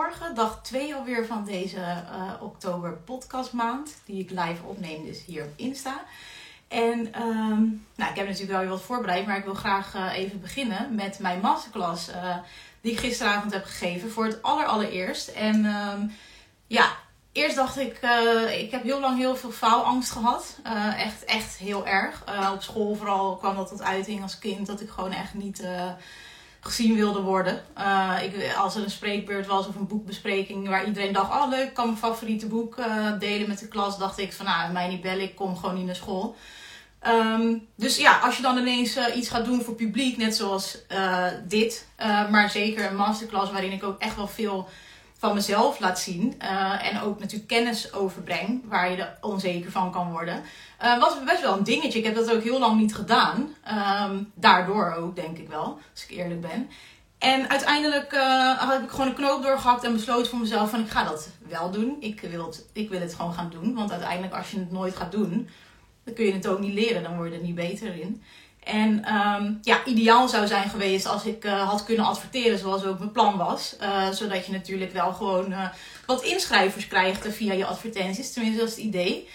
goedemorgen. 0.00 0.34
Dag 0.34 0.60
2 0.62 0.94
alweer 0.94 1.26
van 1.26 1.44
deze 1.44 1.76
uh, 1.76 2.32
oktober 2.42 2.92
podcastmaand. 2.92 3.96
Die 4.04 4.20
ik 4.22 4.30
live 4.30 4.62
opneem, 4.64 5.04
dus 5.04 5.24
hier 5.24 5.44
op 5.44 5.52
Insta. 5.56 6.02
En 6.68 7.22
um, 7.22 7.86
nou, 7.96 8.10
ik 8.10 8.16
heb 8.16 8.26
natuurlijk 8.26 8.50
wel 8.50 8.60
weer 8.60 8.68
wat 8.68 8.82
voorbereid, 8.82 9.26
maar 9.26 9.36
ik 9.36 9.44
wil 9.44 9.54
graag 9.54 9.94
uh, 9.94 10.16
even 10.16 10.40
beginnen 10.40 10.94
met 10.94 11.18
mijn 11.18 11.40
masterclass. 11.40 12.08
Uh, 12.08 12.36
die 12.80 12.92
ik 12.92 12.98
gisteravond 12.98 13.52
heb 13.52 13.64
gegeven 13.64 14.10
voor 14.10 14.24
het 14.24 14.42
aller 14.42 14.66
allereerst. 14.66 15.28
En 15.28 15.64
um, 15.64 16.12
ja, 16.66 16.96
eerst 17.32 17.56
dacht 17.56 17.78
ik, 17.78 18.00
ik 18.58 18.70
heb 18.70 18.82
heel 18.82 19.00
lang 19.00 19.18
heel 19.18 19.36
veel 19.36 19.50
faalangst 19.50 20.10
gehad. 20.10 20.58
echt, 20.96 21.24
echt 21.24 21.56
heel 21.56 21.86
erg. 21.86 22.24
op 22.52 22.62
school 22.62 22.94
vooral 22.94 23.36
kwam 23.36 23.56
dat 23.56 23.68
tot 23.68 23.82
uiting 23.82 24.22
als 24.22 24.38
kind. 24.38 24.66
Dat 24.66 24.80
ik 24.80 24.90
gewoon 24.90 25.12
echt 25.12 25.34
niet 25.34 25.62
gezien 26.60 26.94
wilde 26.94 27.20
worden. 27.20 27.62
Uh, 27.78 28.16
ik, 28.22 28.54
als 28.56 28.74
er 28.74 28.82
een 28.82 28.90
spreekbeurt 28.90 29.46
was 29.46 29.66
of 29.66 29.74
een 29.74 29.86
boekbespreking 29.86 30.68
waar 30.68 30.86
iedereen 30.86 31.12
dacht: 31.12 31.30
Oh, 31.30 31.48
leuk, 31.50 31.68
ik 31.68 31.74
kan 31.74 31.86
mijn 31.86 31.98
favoriete 31.98 32.46
boek 32.46 32.78
uh, 32.78 33.18
delen 33.18 33.48
met 33.48 33.58
de 33.58 33.68
klas. 33.68 33.98
Dacht 33.98 34.18
ik: 34.18 34.32
van 34.32 34.46
nou, 34.46 34.72
mij 34.72 34.88
niet 34.88 35.00
bellen, 35.00 35.22
ik 35.22 35.34
kom 35.34 35.56
gewoon 35.56 35.74
niet 35.74 35.86
naar 35.86 35.96
school. 35.96 36.36
Um, 37.06 37.66
dus 37.76 37.96
ja, 37.96 38.18
als 38.18 38.36
je 38.36 38.42
dan 38.42 38.58
ineens 38.58 38.96
uh, 38.96 39.16
iets 39.16 39.28
gaat 39.28 39.44
doen 39.44 39.62
voor 39.62 39.74
publiek, 39.74 40.16
net 40.16 40.36
zoals 40.36 40.78
dit, 41.48 41.86
maar 42.30 42.50
zeker 42.50 42.86
een 42.86 42.96
masterclass 42.96 43.52
waarin 43.52 43.72
ik 43.72 43.84
ook 43.84 44.00
echt 44.00 44.16
wel 44.16 44.28
veel 44.28 44.68
van 45.20 45.34
mezelf 45.34 45.78
laat 45.78 46.00
zien. 46.00 46.34
Uh, 46.42 46.86
en 46.86 47.00
ook 47.00 47.18
natuurlijk 47.18 47.48
kennis 47.48 47.92
overbreng 47.92 48.62
waar 48.68 48.90
je 48.90 48.96
er 48.96 49.16
onzeker 49.20 49.70
van 49.70 49.92
kan 49.92 50.10
worden. 50.10 50.42
Uh, 50.82 50.98
was 50.98 51.24
best 51.24 51.40
wel 51.40 51.56
een 51.56 51.64
dingetje. 51.64 51.98
Ik 51.98 52.04
heb 52.04 52.14
dat 52.14 52.32
ook 52.32 52.42
heel 52.42 52.58
lang 52.58 52.80
niet 52.80 52.94
gedaan. 52.94 53.54
Um, 54.10 54.32
daardoor 54.34 54.94
ook, 54.98 55.16
denk 55.16 55.38
ik 55.38 55.48
wel, 55.48 55.78
als 55.92 56.04
ik 56.08 56.16
eerlijk 56.16 56.40
ben. 56.40 56.70
En 57.18 57.48
uiteindelijk 57.48 58.12
uh, 58.12 58.70
heb 58.70 58.82
ik 58.82 58.90
gewoon 58.90 59.06
een 59.06 59.14
knoop 59.14 59.42
doorgehakt 59.42 59.84
en 59.84 59.92
besloten 59.92 60.30
voor 60.30 60.38
mezelf 60.38 60.70
van 60.70 60.80
ik 60.80 60.90
ga 60.90 61.04
dat 61.04 61.28
wel 61.48 61.70
doen. 61.70 61.96
Ik 62.00 62.20
wil, 62.20 62.46
het, 62.46 62.66
ik 62.72 62.90
wil 62.90 63.00
het 63.00 63.14
gewoon 63.14 63.34
gaan 63.34 63.50
doen. 63.50 63.74
Want 63.74 63.90
uiteindelijk 63.90 64.34
als 64.34 64.50
je 64.50 64.58
het 64.58 64.72
nooit 64.72 64.96
gaat 64.96 65.12
doen, 65.12 65.48
dan 66.04 66.14
kun 66.14 66.24
je 66.24 66.32
het 66.32 66.46
ook 66.46 66.60
niet 66.60 66.74
leren. 66.74 67.02
Dan 67.02 67.16
word 67.16 67.30
je 67.30 67.36
er 67.36 67.42
niet 67.42 67.54
beter 67.54 68.00
in. 68.00 68.22
En 68.70 69.14
um, 69.16 69.58
ja, 69.62 69.84
ideaal 69.84 70.28
zou 70.28 70.46
zijn 70.46 70.70
geweest 70.70 71.06
als 71.06 71.24
ik 71.24 71.44
uh, 71.44 71.68
had 71.68 71.84
kunnen 71.84 72.06
adverteren 72.06 72.58
zoals 72.58 72.84
ook 72.84 72.98
mijn 72.98 73.12
plan 73.12 73.36
was. 73.36 73.76
Uh, 73.80 74.10
zodat 74.10 74.46
je 74.46 74.52
natuurlijk 74.52 74.92
wel 74.92 75.12
gewoon 75.12 75.52
uh, 75.52 75.68
wat 76.06 76.22
inschrijvers 76.22 76.88
krijgt 76.88 77.26
via 77.34 77.52
je 77.52 77.66
advertenties. 77.66 78.32
Tenminste, 78.32 78.60
dat 78.60 78.68
is 78.68 78.76
het 78.76 78.84
idee. 78.84 79.28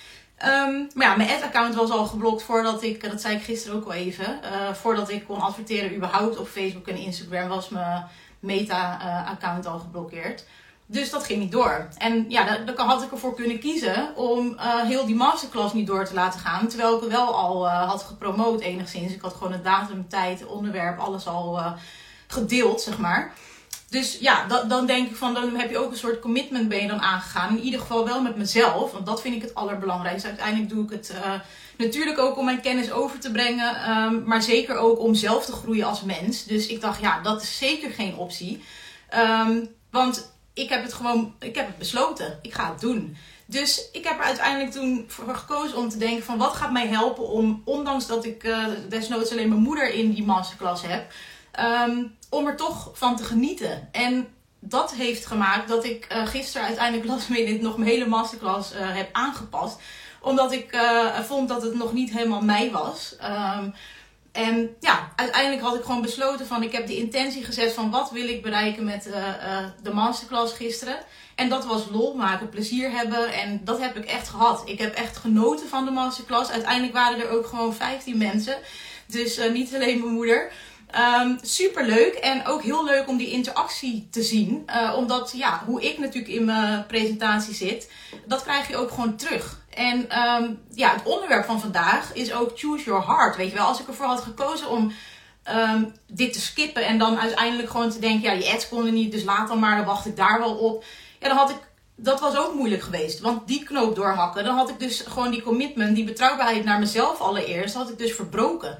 Um, 0.45 0.87
maar 0.93 1.07
ja, 1.07 1.15
mijn 1.15 1.29
ad-account 1.29 1.75
was 1.75 1.89
al 1.89 2.05
geblokt 2.05 2.43
voordat 2.43 2.83
ik, 2.83 3.09
dat 3.09 3.21
zei 3.21 3.35
ik 3.35 3.43
gisteren 3.43 3.77
ook 3.77 3.85
al 3.85 3.93
even, 3.93 4.39
voordat 4.73 5.09
ik 5.09 5.25
kon 5.25 5.41
adverteren 5.41 5.95
überhaupt 5.95 6.37
op 6.37 6.47
Facebook 6.47 6.87
en 6.87 6.97
Instagram 6.97 7.47
was 7.47 7.69
mijn 7.69 8.03
meta-account 8.39 9.65
al 9.65 9.79
geblokkeerd. 9.79 10.45
Dus 10.87 11.09
dat 11.09 11.25
ging 11.25 11.39
niet 11.39 11.51
door. 11.51 11.87
En 11.97 12.25
ja, 12.29 12.57
dan 12.57 12.87
had 12.87 13.03
ik 13.03 13.11
ervoor 13.11 13.35
kunnen 13.35 13.59
kiezen 13.59 14.15
om 14.15 14.53
uh, 14.53 14.81
heel 14.81 15.05
die 15.05 15.15
masterclass 15.15 15.73
niet 15.73 15.87
door 15.87 16.05
te 16.05 16.13
laten 16.13 16.39
gaan. 16.39 16.67
Terwijl 16.67 17.03
ik 17.03 17.09
wel 17.09 17.35
al 17.35 17.65
uh, 17.65 17.89
had 17.89 18.03
gepromoot 18.03 18.61
enigszins. 18.61 19.13
Ik 19.13 19.21
had 19.21 19.33
gewoon 19.33 19.51
het 19.51 19.63
datum, 19.63 20.09
tijd, 20.09 20.45
onderwerp, 20.45 20.99
alles 20.99 21.27
al 21.27 21.57
uh, 21.57 21.71
gedeeld, 22.27 22.81
zeg 22.81 22.97
maar. 22.97 23.33
Dus 23.89 24.17
ja, 24.19 24.45
dan 24.67 24.85
denk 24.85 25.09
ik 25.09 25.15
van, 25.15 25.33
dan 25.33 25.55
heb 25.55 25.69
je 25.69 25.77
ook 25.77 25.91
een 25.91 25.97
soort 25.97 26.19
commitment 26.19 26.69
ben 26.69 26.81
je 26.81 26.87
dan 26.87 27.01
aangegaan. 27.01 27.57
In 27.57 27.63
ieder 27.63 27.79
geval 27.79 28.05
wel 28.05 28.21
met 28.21 28.35
mezelf, 28.35 28.91
want 28.91 29.05
dat 29.05 29.21
vind 29.21 29.35
ik 29.35 29.41
het 29.41 29.55
allerbelangrijkste. 29.55 30.27
Uiteindelijk 30.27 30.69
doe 30.69 30.83
ik 30.83 30.89
het 30.89 31.13
natuurlijk 31.77 32.19
ook 32.19 32.37
om 32.37 32.45
mijn 32.45 32.61
kennis 32.61 32.91
over 32.91 33.19
te 33.19 33.31
brengen. 33.31 33.89
Um, 33.89 34.23
maar 34.25 34.41
zeker 34.41 34.77
ook 34.77 34.99
om 34.99 35.15
zelf 35.15 35.45
te 35.45 35.51
groeien 35.51 35.85
als 35.85 36.01
mens. 36.01 36.43
Dus 36.43 36.67
ik 36.67 36.81
dacht, 36.81 37.01
ja, 37.01 37.21
dat 37.21 37.41
is 37.41 37.57
zeker 37.57 37.91
geen 37.91 38.15
optie. 38.15 38.63
Um, 39.17 39.67
want 39.91 40.33
ik 40.55 40.69
heb 40.69 40.83
het 40.83 40.93
gewoon, 40.93 41.35
ik 41.39 41.55
heb 41.55 41.67
het 41.67 41.77
besloten. 41.77 42.39
Ik 42.41 42.53
ga 42.53 42.71
het 42.71 42.81
doen. 42.81 43.17
Dus 43.45 43.89
ik 43.91 44.03
heb 44.03 44.19
er 44.19 44.25
uiteindelijk 44.25 44.71
toen 44.71 45.05
voor 45.07 45.35
gekozen 45.35 45.77
om 45.77 45.89
te 45.89 45.97
denken 45.97 46.23
van 46.23 46.37
wat 46.37 46.53
gaat 46.53 46.71
mij 46.71 46.87
helpen 46.87 47.27
om, 47.27 47.61
ondanks 47.65 48.07
dat 48.07 48.25
ik 48.25 48.43
uh, 48.43 48.67
desnoods 48.89 49.31
alleen 49.31 49.49
mijn 49.49 49.61
moeder 49.61 49.93
in 49.93 50.11
die 50.11 50.23
masterclass 50.23 50.83
heb, 50.85 51.11
um, 51.89 52.15
om 52.29 52.47
er 52.47 52.55
toch 52.55 52.91
van 52.93 53.15
te 53.15 53.23
genieten. 53.23 53.89
En 53.91 54.27
dat 54.59 54.93
heeft 54.93 55.25
gemaakt 55.25 55.67
dat 55.67 55.83
ik 55.83 56.07
uh, 56.11 56.27
gisteren 56.27 56.67
uiteindelijk 56.67 57.09
last 57.13 57.29
minute 57.29 57.63
nog 57.63 57.77
mijn 57.77 57.89
hele 57.89 58.07
masterclass 58.07 58.73
uh, 58.73 58.95
heb 58.95 59.09
aangepast. 59.11 59.79
Omdat 60.21 60.51
ik 60.51 60.77
vond 61.23 61.49
dat 61.49 61.61
het 61.61 61.75
nog 61.75 61.93
niet 61.93 62.11
helemaal 62.11 62.41
mij 62.41 62.71
was. 62.71 63.15
Um, 63.57 63.73
en 64.35 64.75
ja, 64.79 65.11
uiteindelijk 65.15 65.61
had 65.61 65.75
ik 65.75 65.83
gewoon 65.83 66.01
besloten 66.01 66.47
van 66.47 66.63
ik 66.63 66.71
heb 66.71 66.87
de 66.87 66.97
intentie 66.97 67.43
gezet 67.43 67.73
van 67.73 67.89
wat 67.89 68.11
wil 68.11 68.27
ik 68.27 68.41
bereiken 68.41 68.83
met 68.83 69.07
uh, 69.07 69.15
uh, 69.15 69.65
de 69.83 69.93
masterclass 69.93 70.53
gisteren. 70.53 70.97
En 71.35 71.49
dat 71.49 71.65
was 71.65 71.89
lol 71.91 72.13
maken, 72.13 72.49
plezier 72.49 72.91
hebben 72.91 73.33
en 73.33 73.61
dat 73.63 73.79
heb 73.79 73.95
ik 73.95 74.05
echt 74.05 74.27
gehad. 74.27 74.61
Ik 74.65 74.79
heb 74.79 74.95
echt 74.95 75.17
genoten 75.17 75.69
van 75.69 75.85
de 75.85 75.91
masterclass. 75.91 76.51
Uiteindelijk 76.51 76.93
waren 76.93 77.19
er 77.19 77.29
ook 77.29 77.45
gewoon 77.45 77.73
15 77.73 78.17
mensen. 78.17 78.57
Dus 79.07 79.39
uh, 79.39 79.51
niet 79.51 79.75
alleen 79.75 79.99
mijn 79.99 80.13
moeder. 80.13 80.51
Um, 81.21 81.37
super 81.41 81.85
leuk 81.85 82.13
en 82.13 82.45
ook 82.45 82.63
heel 82.63 82.85
leuk 82.85 83.07
om 83.07 83.17
die 83.17 83.31
interactie 83.31 84.07
te 84.11 84.23
zien. 84.23 84.65
omdat 84.95 85.33
ja, 85.35 85.63
hoe 85.65 85.81
ik 85.81 85.97
natuurlijk 85.97 86.33
in 86.33 86.45
mijn 86.45 86.85
presentatie 86.85 87.53
zit, 87.53 87.91
dat 88.25 88.43
krijg 88.43 88.67
je 88.67 88.77
ook 88.77 88.89
gewoon 88.89 89.15
terug. 89.15 89.64
En 89.75 90.19
um, 90.23 90.59
ja, 90.71 90.93
het 90.93 91.03
onderwerp 91.03 91.45
van 91.45 91.59
vandaag 91.59 92.13
is 92.13 92.33
ook 92.33 92.51
choose 92.55 92.83
your 92.83 93.05
heart. 93.05 93.35
Weet 93.35 93.49
je 93.49 93.55
wel, 93.55 93.65
als 93.65 93.79
ik 93.79 93.87
ervoor 93.87 94.05
had 94.05 94.21
gekozen 94.21 94.69
om 94.69 94.91
um, 95.49 95.93
dit 96.07 96.33
te 96.33 96.41
skippen 96.41 96.85
en 96.85 96.97
dan 96.97 97.19
uiteindelijk 97.19 97.69
gewoon 97.69 97.89
te 97.89 97.99
denken, 97.99 98.31
ja, 98.31 98.37
die 98.37 98.53
ads 98.53 98.69
konden 98.69 98.93
niet, 98.93 99.11
dus 99.11 99.23
laat 99.23 99.47
dan 99.47 99.59
maar, 99.59 99.75
dan 99.75 99.85
wacht 99.85 100.05
ik 100.05 100.15
daar 100.15 100.39
wel 100.39 100.55
op. 100.55 100.83
Ja, 101.19 101.27
dan 101.27 101.37
had 101.37 101.49
ik, 101.49 101.57
dat 101.95 102.19
was 102.19 102.37
ook 102.37 102.53
moeilijk 102.53 102.81
geweest. 102.81 103.19
Want 103.19 103.47
die 103.47 103.63
knoop 103.63 103.95
doorhakken, 103.95 104.43
dan 104.43 104.55
had 104.55 104.69
ik 104.69 104.79
dus 104.79 105.03
gewoon 105.07 105.31
die 105.31 105.41
commitment, 105.41 105.95
die 105.95 106.05
betrouwbaarheid 106.05 106.63
naar 106.63 106.79
mezelf 106.79 107.19
allereerst, 107.19 107.75
had 107.75 107.89
ik 107.89 107.97
dus 107.97 108.13
verbroken. 108.13 108.79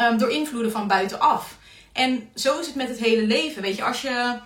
Um, 0.00 0.18
door 0.18 0.30
invloeden 0.30 0.72
van 0.72 0.88
buitenaf. 0.88 1.56
En 1.92 2.28
zo 2.34 2.58
is 2.58 2.66
het 2.66 2.74
met 2.74 2.88
het 2.88 2.98
hele 2.98 3.26
leven. 3.26 3.62
Weet 3.62 3.76
je, 3.76 3.84
als 3.84 4.02
je 4.02 4.38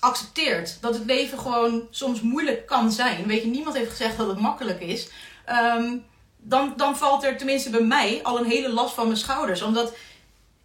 accepteert 0.00 0.78
dat 0.80 0.94
het 0.94 1.04
leven 1.04 1.38
gewoon 1.38 1.82
soms 1.90 2.20
moeilijk 2.20 2.66
kan 2.66 2.92
zijn. 2.92 3.26
Weet 3.26 3.42
je, 3.42 3.48
niemand 3.48 3.76
heeft 3.76 3.90
gezegd 3.90 4.16
dat 4.16 4.26
het 4.26 4.38
makkelijk 4.38 4.80
is. 4.80 5.08
Um, 5.50 6.04
dan, 6.36 6.72
dan 6.76 6.96
valt 6.96 7.24
er 7.24 7.36
tenminste 7.36 7.70
bij 7.70 7.80
mij 7.80 8.20
al 8.22 8.38
een 8.38 8.50
hele 8.50 8.72
last 8.72 8.94
van 8.94 9.06
mijn 9.06 9.18
schouders. 9.18 9.62
Omdat 9.62 9.94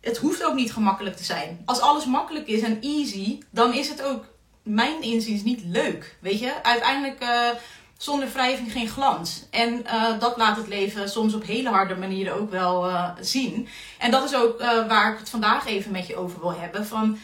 het 0.02 0.18
hoeft 0.18 0.44
ook 0.44 0.54
niet 0.56 0.74
gemakkelijk 0.74 1.16
te 1.16 1.24
zijn. 1.24 1.62
Als 1.66 1.80
alles 1.80 2.06
makkelijk 2.06 2.48
is 2.48 2.62
en 2.62 2.82
easy, 2.82 3.40
dan 3.50 3.74
is 3.74 3.90
het 3.90 4.02
ook 4.02 4.26
mijn 4.64 5.02
inziens 5.02 5.44
niet 5.44 5.62
leuk. 5.66 6.18
Weet 6.22 6.40
je, 6.40 6.64
uiteindelijk 6.64 7.24
uh, 7.24 7.50
zonder 7.98 8.32
wrijving 8.34 8.72
geen 8.72 8.88
glans. 8.88 9.44
En 9.52 9.84
uh, 9.86 10.20
dat 10.20 10.38
laat 10.38 10.58
het 10.58 10.68
leven 10.68 11.10
soms 11.10 11.34
op 11.34 11.46
hele 11.46 11.70
harde 11.70 11.96
manieren 11.96 12.36
ook 12.36 12.52
wel 12.52 12.90
uh, 12.90 13.10
zien. 13.20 13.68
En 13.98 14.12
dat 14.12 14.24
is 14.24 14.36
ook 14.36 14.60
waar 14.88 15.14
ik 15.14 15.20
het 15.20 15.30
vandaag 15.30 15.68
even 15.68 15.92
met 15.92 16.08
je 16.08 16.16
over 16.16 16.40
wil 16.40 16.60
hebben. 16.60 16.86
Van 16.86 17.18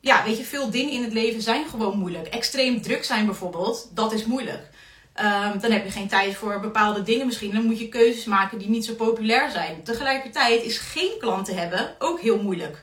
ja, 0.00 0.24
weet 0.24 0.36
je, 0.36 0.44
veel 0.44 0.70
dingen 0.70 0.92
in 0.92 1.02
het 1.02 1.12
leven 1.12 1.42
zijn 1.42 1.68
gewoon 1.68 1.98
moeilijk. 1.98 2.26
Extreem 2.26 2.82
druk 2.82 3.04
zijn 3.04 3.26
bijvoorbeeld, 3.26 3.90
dat 3.94 4.12
is 4.12 4.24
moeilijk. 4.24 4.70
Um, 5.20 5.60
dan 5.60 5.70
heb 5.70 5.84
je 5.84 5.90
geen 5.90 6.08
tijd 6.08 6.34
voor 6.34 6.60
bepaalde 6.60 7.02
dingen 7.02 7.26
misschien. 7.26 7.54
Dan 7.54 7.64
moet 7.64 7.78
je 7.78 7.88
keuzes 7.88 8.24
maken 8.24 8.58
die 8.58 8.68
niet 8.68 8.84
zo 8.84 8.94
populair 8.94 9.50
zijn. 9.50 9.82
Tegelijkertijd 9.82 10.62
is 10.62 10.78
geen 10.78 11.12
klanten 11.18 11.56
hebben 11.56 11.94
ook 11.98 12.20
heel 12.20 12.42
moeilijk. 12.42 12.82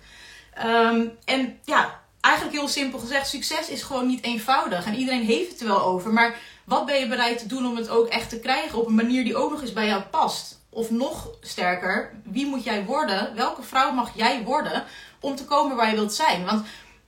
Um, 0.65 1.11
en 1.25 1.59
ja, 1.63 2.01
eigenlijk 2.21 2.55
heel 2.55 2.67
simpel 2.67 2.99
gezegd, 2.99 3.27
succes 3.27 3.69
is 3.69 3.83
gewoon 3.83 4.07
niet 4.07 4.23
eenvoudig. 4.23 4.85
En 4.85 4.95
iedereen 4.95 5.23
heeft 5.23 5.51
het 5.51 5.61
er 5.61 5.67
wel 5.67 5.81
over. 5.81 6.13
Maar 6.13 6.35
wat 6.63 6.85
ben 6.85 6.99
je 6.99 7.07
bereid 7.07 7.37
te 7.37 7.47
doen 7.47 7.65
om 7.65 7.75
het 7.75 7.89
ook 7.89 8.07
echt 8.07 8.29
te 8.29 8.39
krijgen 8.39 8.79
op 8.79 8.87
een 8.87 8.95
manier 8.95 9.23
die 9.23 9.35
ook 9.35 9.51
nog 9.51 9.61
eens 9.61 9.73
bij 9.73 9.87
jou 9.87 10.01
past? 10.01 10.61
Of 10.69 10.89
nog 10.89 11.29
sterker, 11.41 12.13
wie 12.23 12.45
moet 12.45 12.63
jij 12.63 12.85
worden? 12.85 13.35
Welke 13.35 13.63
vrouw 13.63 13.91
mag 13.91 14.11
jij 14.15 14.43
worden 14.43 14.83
om 15.19 15.35
te 15.35 15.45
komen 15.45 15.75
waar 15.75 15.89
je 15.89 15.95
wilt 15.95 16.13
zijn? 16.13 16.45
Want 16.45 16.65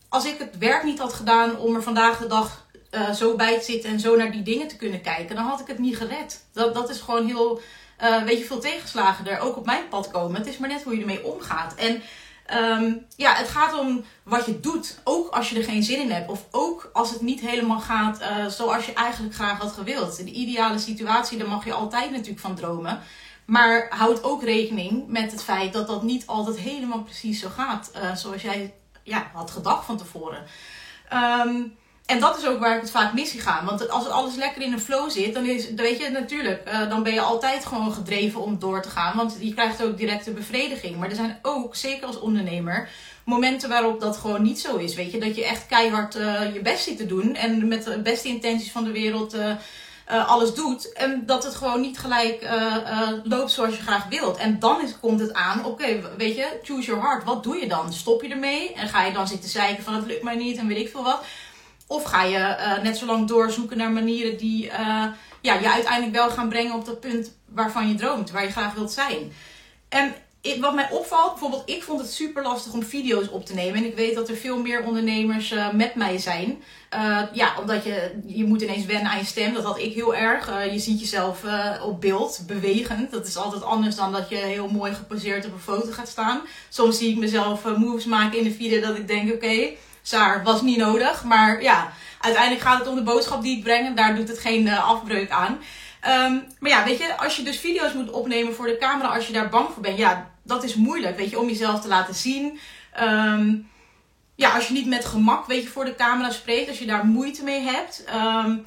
als 0.10 0.26
ik 0.26 0.40
het 0.40 0.58
werk 0.58 0.84
niet 0.84 1.00
had 1.00 1.14
gedaan 1.14 1.58
om 1.58 1.76
er 1.76 1.84
vandaag 1.84 2.18
de 2.18 2.28
dag 2.28 2.61
uh, 2.92 3.12
zo 3.12 3.36
bij 3.36 3.60
zitten 3.60 3.90
en 3.90 4.00
zo 4.00 4.16
naar 4.16 4.32
die 4.32 4.44
dingen 4.44 4.68
te 4.68 4.76
kunnen 4.76 5.02
kijken, 5.02 5.36
dan 5.36 5.46
had 5.46 5.60
ik 5.60 5.68
het 5.68 5.80
niet 5.80 5.98
gered. 5.98 6.46
Dat, 6.54 6.74
dat 6.74 6.90
is 6.90 7.00
gewoon 7.00 7.26
heel, 7.26 7.62
uh, 8.04 8.24
weet 8.24 8.38
je, 8.38 8.46
veel 8.46 8.60
tegenslagen 8.60 9.28
er 9.28 9.40
ook 9.40 9.58
op 9.58 9.66
mijn 9.66 9.88
pad 9.88 10.12
komen. 10.12 10.38
Het 10.38 10.48
is 10.48 10.58
maar 10.58 10.70
net 10.70 10.84
hoe 10.84 10.94
je 10.96 11.00
ermee 11.00 11.26
omgaat. 11.26 11.76
En 11.76 12.02
um, 12.58 13.06
ja, 13.16 13.34
het 13.34 13.48
gaat 13.48 13.80
om 13.80 14.04
wat 14.24 14.46
je 14.46 14.60
doet. 14.60 15.00
Ook 15.04 15.30
als 15.30 15.50
je 15.50 15.58
er 15.58 15.64
geen 15.64 15.84
zin 15.84 16.00
in 16.00 16.12
hebt. 16.12 16.30
Of 16.30 16.46
ook 16.52 16.90
als 16.94 17.10
het 17.10 17.22
niet 17.22 17.40
helemaal 17.40 17.80
gaat 17.80 18.22
uh, 18.22 18.48
zoals 18.48 18.86
je 18.86 18.94
eigenlijk 18.94 19.36
graag 19.36 19.58
had 19.58 19.72
gewild. 19.72 20.20
In 20.20 20.26
de 20.26 20.32
ideale 20.32 20.80
situatie, 20.80 21.38
daar 21.38 21.48
mag 21.48 21.66
je 21.66 21.74
altijd 21.74 22.12
natuurlijk 22.12 22.40
van 22.40 22.56
dromen. 22.56 23.00
Maar 23.46 23.88
houd 23.90 24.24
ook 24.24 24.44
rekening 24.44 25.08
met 25.08 25.32
het 25.32 25.44
feit 25.44 25.74
dat 25.74 25.88
dat 25.88 26.04
niet 26.04 26.28
altijd 26.28 26.58
helemaal 26.58 27.04
precies 27.04 27.40
zo 27.40 27.50
gaat. 27.50 27.92
zoals 28.16 28.42
jij 28.42 28.74
ja, 29.04 29.32
had 29.34 29.52
gedacht 29.52 29.86
van 29.86 29.98
tevoren. 29.98 30.44
Um, 31.14 31.80
En 32.12 32.20
dat 32.20 32.38
is 32.38 32.46
ook 32.46 32.60
waar 32.60 32.76
ik 32.76 32.82
het 32.82 32.92
vaak 32.92 33.14
mis 33.14 33.34
ga. 33.38 33.66
Want 33.66 33.90
als 33.90 34.04
het 34.04 34.14
alles 34.14 34.36
lekker 34.36 34.62
in 34.62 34.74
een 34.74 34.80
flow 34.80 35.10
zit, 35.10 35.34
dan 35.34 35.46
is, 35.46 35.74
weet 35.74 36.00
je, 36.00 36.10
natuurlijk, 36.10 36.68
uh, 36.68 36.90
dan 36.90 37.04
ben 37.04 37.14
je 37.14 37.22
altijd 37.22 37.66
gewoon 37.66 37.94
gedreven 37.94 38.42
om 38.42 38.60
door 38.60 38.82
te 38.82 38.90
gaan. 38.90 39.18
Want 39.18 39.38
je 39.40 39.54
krijgt 39.54 39.84
ook 39.84 39.98
directe 39.98 40.32
bevrediging. 40.32 40.98
Maar 40.98 41.10
er 41.10 41.16
zijn 41.16 41.40
ook, 41.42 41.76
zeker 41.76 42.08
als 42.08 42.20
ondernemer, 42.20 42.90
momenten 43.26 43.70
waarop 43.70 44.00
dat 44.00 44.18
gewoon 44.18 44.42
niet 44.42 44.60
zo 44.60 44.76
is. 44.76 44.96
Weet 44.96 45.12
je, 45.12 45.20
dat 45.20 45.36
je 45.36 45.46
echt 45.46 45.66
keihard 45.66 46.16
uh, 46.16 46.54
je 46.54 46.62
best 46.62 46.84
zit 46.84 46.98
te 46.98 47.06
doen. 47.06 47.36
En 47.36 47.68
met 47.68 47.84
de 47.84 48.00
beste 48.00 48.28
intenties 48.28 48.72
van 48.72 48.84
de 48.84 48.92
wereld 48.92 49.36
uh, 49.36 50.28
alles 50.28 50.54
doet. 50.54 50.94
En 50.94 51.24
dat 51.26 51.44
het 51.44 51.56
gewoon 51.56 51.82
niet 51.82 52.00
gelijk 52.00 52.48
loopt 53.24 53.52
zoals 53.52 53.76
je 53.76 53.82
graag 53.82 54.08
wilt. 54.10 54.38
En 54.38 54.60
dan 54.60 54.82
is, 54.82 55.00
komt 55.00 55.20
het 55.20 55.34
aan, 55.34 55.66
oké, 55.66 56.00
weet 56.18 56.36
je, 56.36 56.60
choose 56.64 56.86
your 56.86 57.02
heart. 57.02 57.24
Wat 57.24 57.44
doe 57.44 57.56
je 57.56 57.68
dan? 57.68 57.94
Stop 57.94 58.22
je 58.22 58.30
ermee? 58.30 58.74
En 58.74 58.88
ga 58.88 59.04
je 59.06 59.14
dan 59.14 59.28
zitten 59.28 59.50
zeiken 59.50 59.84
van 59.84 59.94
het 59.94 60.06
lukt 60.06 60.24
mij 60.24 60.36
niet 60.36 60.58
en 60.58 60.68
weet 60.68 60.78
ik 60.78 60.90
veel 60.90 61.04
wat? 61.04 61.24
Of 61.92 62.04
ga 62.04 62.24
je 62.24 62.38
uh, 62.38 62.84
net 62.84 62.98
zo 62.98 63.06
lang 63.06 63.28
doorzoeken 63.28 63.78
naar 63.78 63.92
manieren 63.92 64.38
die 64.38 64.66
uh, 64.66 65.06
ja, 65.42 65.54
je 65.54 65.72
uiteindelijk 65.72 66.16
wel 66.16 66.30
gaan 66.30 66.50
brengen 66.50 66.74
op 66.74 66.86
dat 66.86 67.00
punt 67.00 67.34
waarvan 67.46 67.88
je 67.88 67.96
droomt, 67.96 68.32
waar 68.32 68.44
je 68.44 68.52
graag 68.52 68.74
wilt 68.74 68.92
zijn. 68.92 69.32
En 69.90 70.14
wat 70.60 70.74
mij 70.74 70.90
opvalt, 70.92 71.32
bijvoorbeeld, 71.32 71.70
ik 71.70 71.84
vond 71.84 72.02
het 72.02 72.12
super 72.12 72.44
lastig 72.44 72.74
om 72.74 72.84
video's 72.84 73.28
op 73.32 73.46
te 73.46 73.54
nemen. 73.54 73.76
En 73.76 73.86
ik 73.86 73.96
weet 73.96 74.16
dat 74.16 74.30
er 74.30 74.36
veel 74.36 74.62
meer 74.62 74.84
ondernemers 74.84 75.52
uh, 75.52 75.72
met 75.72 75.96
mij 75.96 76.18
zijn. 76.18 76.64
ja, 77.34 77.54
omdat 77.60 77.84
je, 77.84 78.22
je 78.26 78.46
moet 78.46 78.62
ineens 78.62 78.86
wennen 78.86 79.12
aan 79.12 79.18
je 79.18 79.26
stem. 79.26 79.54
Dat 79.54 79.64
had 79.64 79.80
ik 79.80 79.94
heel 79.94 80.16
erg. 80.16 80.72
je 80.72 80.80
ziet 80.80 81.00
jezelf 81.00 81.44
op 81.84 82.02
beeld, 82.02 82.44
bewegend. 82.48 83.12
Dat 83.12 83.28
is 83.28 83.38
altijd 83.38 83.64
anders 83.64 83.96
dan 83.96 84.12
dat 84.12 84.30
je 84.30 84.36
heel 84.36 84.70
mooi 84.70 84.94
geposeerd 84.94 85.46
op 85.46 85.54
een 85.54 85.60
foto 85.60 85.92
gaat 85.92 86.10
staan. 86.10 86.42
Soms 86.70 86.98
zie 86.98 87.12
ik 87.12 87.18
mezelf 87.18 87.78
moves 87.78 88.06
maken 88.06 88.38
in 88.38 88.44
de 88.44 88.52
video 88.52 88.82
dat 88.82 88.96
ik 88.96 89.08
denk, 89.08 89.34
oké. 89.34 89.70
Saar 90.02 90.44
was 90.44 90.62
niet 90.62 90.78
nodig. 90.78 91.24
Maar 91.24 91.62
ja, 91.62 91.92
uiteindelijk 92.20 92.64
gaat 92.64 92.80
het 92.80 92.88
om 92.88 92.96
de 92.96 93.04
boodschap 93.04 93.42
die 93.42 93.58
ik 93.58 93.64
breng. 93.64 93.86
En 93.86 93.96
daar 93.96 94.16
doet 94.16 94.28
het 94.28 94.40
geen 94.40 94.66
uh, 94.66 94.90
afbreuk 94.90 95.30
aan. 95.30 95.60
Um, 96.08 96.48
maar 96.60 96.70
ja, 96.70 96.84
weet 96.84 96.98
je, 96.98 97.18
als 97.18 97.36
je 97.36 97.44
dus 97.44 97.60
video's 97.60 97.94
moet 97.94 98.12
opnemen 98.12 98.56
voor 98.56 98.66
de 98.66 98.78
camera, 98.78 99.08
als 99.08 99.28
je 99.28 99.34
daar 99.34 99.50
bang 99.50 99.70
voor 99.74 99.82
bent, 99.82 99.98
ja, 99.98 100.30
dat 100.44 100.64
is 100.64 100.76
moeilijk, 100.76 101.18
weet 101.18 101.30
je, 101.30 101.40
om 101.40 101.48
jezelf 101.48 101.82
te 101.82 101.88
laten 101.88 102.16
zien. 102.16 102.60
Um, 103.02 103.70
ja, 104.36 104.54
als 104.54 104.68
je 104.68 104.74
niet 104.74 104.86
met 104.86 105.06
gemak, 105.06 105.46
weet 105.46 105.64
je, 105.64 105.70
voor 105.70 105.86
de 105.86 105.96
camera 105.96 106.30
spreekt, 106.30 106.70
als 106.70 106.80
je 106.80 106.86
daar 106.86 107.06
moeite 107.06 107.44
mee 107.44 107.62
hebt. 107.62 108.04
Um, 108.16 108.66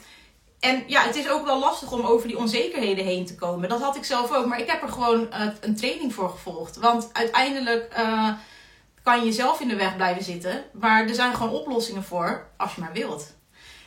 en 0.60 0.84
ja, 0.86 1.02
het 1.02 1.16
is 1.16 1.28
ook 1.28 1.44
wel 1.44 1.58
lastig 1.58 1.92
om 1.92 2.00
over 2.00 2.28
die 2.28 2.38
onzekerheden 2.38 3.04
heen 3.04 3.26
te 3.26 3.34
komen. 3.34 3.68
Dat 3.68 3.80
had 3.80 3.96
ik 3.96 4.04
zelf 4.04 4.32
ook, 4.32 4.46
maar 4.46 4.60
ik 4.60 4.70
heb 4.70 4.82
er 4.82 4.88
gewoon 4.88 5.20
uh, 5.20 5.46
een 5.60 5.76
training 5.76 6.14
voor 6.14 6.30
gevolgd. 6.30 6.76
Want 6.76 7.10
uiteindelijk. 7.12 7.94
Uh, 7.98 8.28
kan 9.04 9.24
je 9.24 9.32
zelf 9.32 9.60
in 9.60 9.68
de 9.68 9.76
weg 9.76 9.96
blijven 9.96 10.24
zitten. 10.24 10.64
Maar 10.72 11.08
er 11.08 11.14
zijn 11.14 11.34
gewoon 11.34 11.52
oplossingen 11.52 12.04
voor 12.04 12.46
als 12.56 12.74
je 12.74 12.80
maar 12.80 12.92
wilt. 12.92 13.36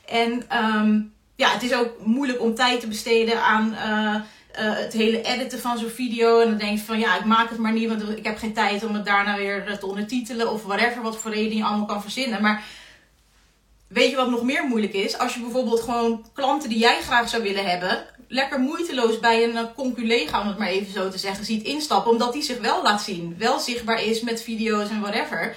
En 0.05 0.57
um, 0.65 1.13
ja, 1.35 1.49
het 1.49 1.63
is 1.63 1.73
ook 1.73 2.05
moeilijk 2.05 2.41
om 2.41 2.55
tijd 2.55 2.79
te 2.79 2.87
besteden 2.87 3.43
aan 3.43 3.73
uh, 3.73 4.15
uh, 4.65 4.77
het 4.77 4.93
hele 4.93 5.21
editen 5.21 5.59
van 5.59 5.77
zo'n 5.77 5.89
video. 5.89 6.41
En 6.41 6.49
dan 6.49 6.57
denk 6.57 6.77
je 6.77 6.85
van 6.85 6.99
ja, 6.99 7.17
ik 7.17 7.25
maak 7.25 7.49
het 7.49 7.57
maar 7.57 7.73
niet, 7.73 7.87
want 7.89 8.17
ik 8.17 8.25
heb 8.25 8.37
geen 8.37 8.53
tijd 8.53 8.85
om 8.85 8.93
het 8.93 9.05
daarna 9.05 9.37
weer 9.37 9.77
te 9.79 9.85
ondertitelen. 9.85 10.51
Of 10.51 10.63
whatever, 10.63 11.01
wat 11.01 11.17
voor 11.17 11.31
reden 11.31 11.57
je 11.57 11.63
allemaal 11.63 11.85
kan 11.85 12.01
verzinnen. 12.01 12.41
Maar 12.41 12.63
weet 13.87 14.09
je 14.09 14.15
wat 14.15 14.29
nog 14.29 14.43
meer 14.43 14.63
moeilijk 14.63 14.93
is? 14.93 15.17
Als 15.17 15.33
je 15.33 15.39
bijvoorbeeld 15.39 15.81
gewoon 15.81 16.25
klanten 16.33 16.69
die 16.69 16.79
jij 16.79 17.01
graag 17.01 17.29
zou 17.29 17.43
willen 17.43 17.69
hebben, 17.69 18.05
lekker 18.27 18.59
moeiteloos 18.59 19.19
bij 19.19 19.43
een 19.43 19.57
eh, 19.57 19.63
conculega, 19.75 20.41
om 20.41 20.47
het 20.47 20.57
maar 20.57 20.67
even 20.67 20.93
zo 20.93 21.09
te 21.09 21.17
zeggen, 21.17 21.45
ziet 21.45 21.63
instappen. 21.63 22.11
Omdat 22.11 22.33
die 22.33 22.43
zich 22.43 22.59
wel 22.59 22.83
laat 22.83 23.01
zien. 23.01 23.35
Wel 23.37 23.59
zichtbaar 23.59 24.03
is 24.03 24.21
met 24.21 24.43
video's 24.43 24.89
en 24.89 25.01
whatever. 25.01 25.55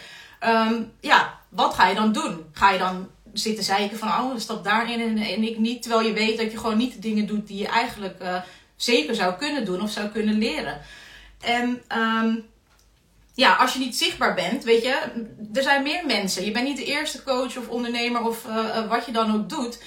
Um, 0.49 0.93
ja, 1.01 1.39
wat 1.49 1.75
ga 1.75 1.89
je 1.89 1.95
dan 1.95 2.13
doen? 2.13 2.45
Ga 2.53 2.71
je 2.71 2.79
dan 2.79 3.09
zitten 3.33 3.65
zeiken 3.65 3.99
van, 3.99 4.09
oh, 4.09 4.39
stap 4.39 4.65
daarin 4.65 5.01
en, 5.01 5.19
en 5.19 5.43
ik 5.43 5.59
niet. 5.59 5.83
Terwijl 5.83 6.07
je 6.07 6.13
weet 6.13 6.39
dat 6.39 6.53
je 6.53 6.59
gewoon 6.59 6.77
niet 6.77 6.93
de 6.93 6.99
dingen 6.99 7.27
doet 7.27 7.47
die 7.47 7.59
je 7.59 7.69
eigenlijk 7.69 8.23
uh, 8.23 8.37
zeker 8.77 9.15
zou 9.15 9.35
kunnen 9.35 9.65
doen 9.65 9.83
of 9.83 9.91
zou 9.91 10.09
kunnen 10.09 10.39
leren. 10.39 10.81
En 11.41 11.83
um, 11.99 12.45
ja, 13.41 13.55
als 13.55 13.73
je 13.73 13.79
niet 13.79 13.97
zichtbaar 13.97 14.35
bent, 14.35 14.65
weet 14.65 14.83
je, 14.83 15.01
er 15.53 15.63
zijn 15.63 15.83
meer 15.83 16.07
mensen. 16.07 16.45
Je 16.45 16.51
bent 16.51 16.65
niet 16.65 16.77
de 16.77 16.85
eerste 16.85 17.23
coach 17.23 17.57
of 17.57 17.69
ondernemer 17.69 18.23
of 18.23 18.47
uh, 18.47 18.89
wat 18.89 19.07
je 19.07 19.13
dan 19.13 19.35
ook 19.35 19.49
doet. 19.49 19.83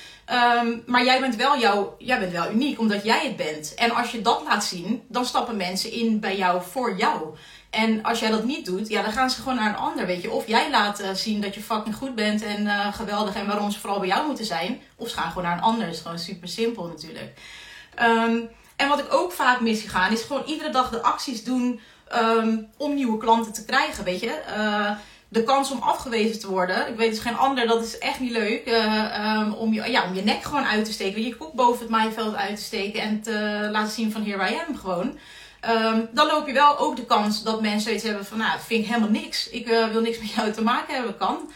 Um, 0.61 0.83
maar 0.85 1.03
jij 1.03 1.19
bent, 1.19 1.35
wel 1.35 1.59
jouw, 1.59 1.95
jij 1.97 2.19
bent 2.19 2.31
wel 2.31 2.51
uniek, 2.51 2.79
omdat 2.79 3.03
jij 3.03 3.25
het 3.25 3.35
bent. 3.35 3.73
En 3.73 3.91
als 3.91 4.11
je 4.11 4.21
dat 4.21 4.43
laat 4.47 4.63
zien, 4.63 5.03
dan 5.07 5.25
stappen 5.25 5.57
mensen 5.57 5.91
in 5.91 6.19
bij 6.19 6.37
jou 6.37 6.61
voor 6.71 6.97
jou. 6.97 7.35
En 7.69 8.03
als 8.03 8.19
jij 8.19 8.29
dat 8.29 8.43
niet 8.43 8.65
doet, 8.65 8.87
ja, 8.87 9.01
dan 9.01 9.11
gaan 9.11 9.29
ze 9.29 9.41
gewoon 9.41 9.55
naar 9.55 9.69
een 9.69 9.85
ander, 9.87 10.05
weet 10.05 10.21
je. 10.21 10.31
Of 10.31 10.47
jij 10.47 10.69
laat 10.69 11.01
uh, 11.01 11.07
zien 11.13 11.41
dat 11.41 11.55
je 11.55 11.61
fucking 11.61 11.95
goed 11.95 12.15
bent 12.15 12.43
en 12.43 12.93
geweldig 12.93 13.35
en 13.35 13.47
waarom 13.47 13.71
ze 13.71 13.79
vooral 13.79 13.99
bij 13.99 14.07
jou 14.07 14.27
moeten 14.27 14.45
zijn. 14.45 14.81
Of 14.95 15.09
ze 15.09 15.15
gaan 15.15 15.27
gewoon 15.27 15.43
naar 15.43 15.57
een 15.57 15.63
ander. 15.63 15.85
Dat 15.85 15.95
is 15.95 16.01
gewoon 16.01 16.19
super 16.19 16.47
simpel 16.47 16.87
natuurlijk. 16.87 17.39
Um, 18.01 18.49
en 18.75 18.87
wat 18.87 18.99
ik 18.99 19.13
ook 19.13 19.31
vaak 19.31 19.61
mis 19.61 19.83
is 19.83 20.21
gewoon 20.21 20.43
iedere 20.45 20.69
dag 20.69 20.89
de 20.89 21.01
acties 21.01 21.43
doen 21.43 21.79
um, 22.15 22.67
om 22.77 22.93
nieuwe 22.93 23.17
klanten 23.17 23.53
te 23.53 23.65
krijgen, 23.65 24.03
weet 24.03 24.19
je. 24.19 24.41
Uh, 24.57 24.91
de 25.27 25.43
kans 25.43 25.71
om 25.71 25.81
afgewezen 25.81 26.39
te 26.39 26.49
worden. 26.49 26.87
Ik 26.87 26.95
weet 26.95 27.09
dus 27.09 27.19
geen 27.19 27.37
ander, 27.37 27.67
dat 27.67 27.83
is 27.83 27.97
echt 27.97 28.19
niet 28.19 28.31
leuk. 28.31 28.67
Uh, 28.67 29.39
um, 29.39 29.53
om, 29.53 29.73
je, 29.73 29.91
ja, 29.91 30.03
om 30.03 30.13
je 30.13 30.23
nek 30.23 30.43
gewoon 30.43 30.65
uit 30.65 30.85
te 30.85 30.91
steken. 30.91 31.23
Je 31.23 31.35
kop 31.35 31.55
boven 31.55 31.79
het 31.79 31.89
maaiveld 31.89 32.35
uit 32.35 32.55
te 32.55 32.63
steken. 32.63 33.01
En 33.01 33.21
te 33.21 33.69
laten 33.71 33.91
zien 33.91 34.11
van 34.11 34.21
hier 34.21 34.37
waar 34.37 34.51
I 34.51 34.61
am 34.67 34.77
gewoon. 34.77 35.17
Um, 35.69 36.09
dan 36.11 36.27
loop 36.27 36.47
je 36.47 36.53
wel 36.53 36.77
ook 36.77 36.95
de 36.95 37.05
kans 37.05 37.43
dat 37.43 37.61
mensen 37.61 37.93
iets 37.93 38.03
hebben 38.03 38.25
van... 38.25 38.37
Nou, 38.37 38.59
vind 38.65 38.83
ik 38.83 38.89
helemaal 38.89 39.09
niks. 39.09 39.49
Ik 39.49 39.67
uh, 39.67 39.87
wil 39.87 40.01
niks 40.01 40.19
met 40.19 40.31
jou 40.31 40.51
te 40.51 40.63
maken 40.63 40.95
hebben. 40.95 41.17
Kan. 41.17 41.51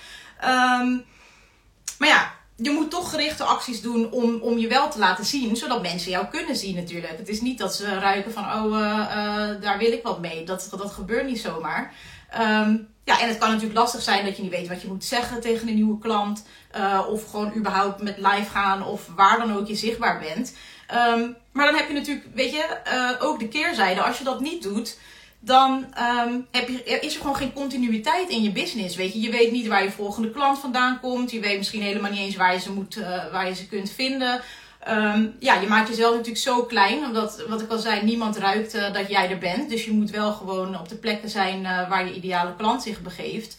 Maar 1.98 2.08
ja, 2.08 2.32
je 2.58 2.72
moet 2.72 2.92
toch 2.92 3.10
gerichte 3.10 3.44
acties 3.44 3.82
doen 3.82 4.12
om, 4.12 4.42
om 4.42 4.58
je 4.58 4.68
wel 4.68 4.90
te 4.90 5.00
laten 5.00 5.26
zien, 5.26 5.56
zodat 5.56 5.82
mensen 5.82 6.12
jou 6.12 6.26
kunnen 6.26 6.56
zien 6.56 6.76
natuurlijk. 6.76 7.18
Het 7.18 7.28
is 7.28 7.42
niet 7.42 7.58
dat 7.58 7.76
ze 7.76 8.00
ruiken 8.00 8.34
van, 8.34 8.44
oh, 8.44 8.80
uh, 8.80 8.80
uh, 8.80 9.62
daar 9.62 9.78
wil 9.78 9.92
ik 9.92 10.04
wat 10.04 10.20
mee. 10.20 10.44
Dat, 10.44 10.68
dat 10.78 10.92
gebeurt 10.92 11.26
niet 11.26 11.40
zomaar. 11.40 11.94
Um, 12.40 12.88
ja, 13.04 13.22
en 13.22 13.28
het 13.28 13.38
kan 13.38 13.50
natuurlijk 13.50 13.80
lastig 13.80 14.02
zijn 14.02 14.26
dat 14.26 14.36
je 14.36 14.42
niet 14.42 14.52
weet 14.52 14.68
wat 14.68 14.82
je 14.82 14.88
moet 14.88 15.06
zeggen 15.06 15.42
tegen 15.42 15.68
een 15.68 15.76
nieuwe 15.76 16.00
klant. 16.00 16.46
Uh, 16.78 17.06
of 17.10 17.30
gewoon 17.30 17.54
überhaupt 17.56 18.02
met 18.02 18.18
live 18.18 18.50
gaan 18.52 18.86
of 18.86 19.10
waar 19.16 19.38
dan 19.38 19.58
ook 19.58 19.68
je 19.68 19.76
zichtbaar 19.76 20.20
bent. 20.20 20.54
Um, 20.94 21.36
maar 21.52 21.66
dan 21.66 21.76
heb 21.76 21.88
je 21.88 21.94
natuurlijk, 21.94 22.28
weet 22.34 22.52
je, 22.52 22.78
ook 23.20 23.40
de 23.40 23.48
keerzijde. 23.48 24.02
Als 24.02 24.18
je 24.18 24.24
dat 24.24 24.40
niet 24.40 24.64
doet, 24.64 24.98
dan 25.40 25.86
um, 26.28 26.48
heb 26.52 26.68
je, 26.68 26.84
is 26.84 27.14
er 27.14 27.22
gewoon 27.22 27.36
geen 27.36 27.54
continuïteit 27.54 28.30
in 28.30 28.44
je 28.44 28.52
business. 28.52 28.96
Weet 28.96 29.14
je, 29.14 29.22
je 29.22 29.30
weet 29.30 29.52
niet 29.52 29.68
waar 29.68 29.84
je 29.84 29.92
volgende 29.92 30.32
klant 30.32 30.60
vandaan 30.60 31.00
komt. 31.00 31.32
Je 31.32 31.40
weet 31.40 31.58
misschien 31.58 31.82
helemaal 31.82 32.12
niet 32.12 32.20
eens 32.20 32.36
waar 32.36 32.54
je 32.54 32.60
ze, 32.60 32.72
moet, 32.72 32.98
uh, 32.98 33.32
waar 33.32 33.48
je 33.48 33.56
ze 33.56 33.68
kunt 33.68 33.92
vinden. 33.92 34.42
Um, 34.90 35.36
ja, 35.40 35.60
je 35.62 35.68
maakt 35.68 35.88
jezelf 35.88 36.12
natuurlijk 36.12 36.44
zo 36.44 36.64
klein. 36.64 37.06
Omdat, 37.06 37.44
wat 37.48 37.62
ik 37.62 37.72
al 37.72 37.78
zei, 37.78 38.04
niemand 38.04 38.38
ruikt 38.38 38.76
uh, 38.76 38.94
dat 38.94 39.10
jij 39.10 39.30
er 39.30 39.38
bent. 39.38 39.70
Dus 39.70 39.86
je 39.86 39.92
moet 39.92 40.10
wel 40.10 40.32
gewoon 40.34 40.80
op 40.80 40.90
de 40.90 40.96
plekken 40.96 41.30
zijn 41.30 41.62
uh, 41.62 41.90
waar 41.90 42.06
je 42.06 42.14
ideale 42.14 42.56
klant 42.56 42.84
zich 42.84 43.02
begeeft. 43.02 43.58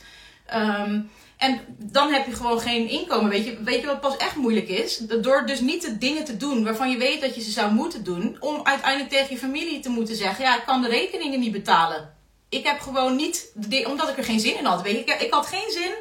Um, 0.55 1.11
en 1.39 1.61
dan 1.79 2.13
heb 2.13 2.27
je 2.27 2.35
gewoon 2.35 2.61
geen 2.61 2.89
inkomen. 2.89 3.31
Weet 3.31 3.45
je, 3.45 3.63
weet 3.63 3.81
je 3.81 3.87
wat 3.87 4.01
pas 4.01 4.17
echt 4.17 4.37
moeilijk 4.37 4.69
is? 4.69 4.97
Door 4.97 5.47
dus 5.47 5.61
niet 5.61 5.83
de 5.83 5.99
dingen 5.99 6.25
te 6.25 6.37
doen 6.37 6.65
waarvan 6.65 6.91
je 6.91 6.97
weet 6.97 7.21
dat 7.21 7.35
je 7.35 7.41
ze 7.41 7.51
zou 7.51 7.73
moeten 7.73 8.05
doen. 8.05 8.37
Om 8.41 8.61
uiteindelijk 8.63 9.11
tegen 9.11 9.35
je 9.35 9.39
familie 9.39 9.81
te 9.81 9.89
moeten 9.89 10.17
zeggen: 10.17 10.45
Ja, 10.45 10.57
ik 10.57 10.65
kan 10.67 10.83
de 10.83 10.89
rekeningen 10.89 11.41
niet 11.41 11.53
betalen. 11.53 12.15
Ik 12.49 12.65
heb 12.65 12.81
gewoon 12.81 13.17
niet, 13.17 13.53
omdat 13.87 14.09
ik 14.09 14.17
er 14.17 14.25
geen 14.25 14.41
zin 14.41 14.59
in 14.59 14.65
had. 14.65 14.83
Weet 14.83 15.09
je, 15.09 15.15
ik, 15.15 15.33
had 15.33 15.47
geen 15.47 15.71
zin 15.71 15.93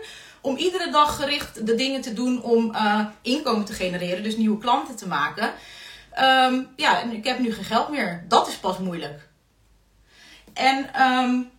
om 0.42 0.58
iedere 0.58 0.92
dag 0.92 1.16
gericht 1.16 1.66
de 1.66 1.76
dingen 1.76 2.02
te 2.02 2.14
doen 2.14 2.42
om 2.42 2.72
uh, 2.76 3.06
inkomen 3.22 3.66
te 3.66 3.74
genereren. 3.74 4.24
Dus 4.24 4.38
nieuwe 4.38 4.58
klanten 4.58 4.96
te 4.96 5.08
maken. 5.08 5.54
Um, 6.20 6.68
ja, 6.76 7.02
en 7.02 7.12
ik 7.12 7.24
heb 7.24 7.40
nu 7.40 7.54
geen 7.54 7.64
geld 7.64 7.90
meer. 7.90 8.26
Dat 8.28 8.48
is 8.48 8.56
pas 8.56 8.78
moeilijk. 8.78 9.28
En 10.54 11.02
um, 11.02 11.52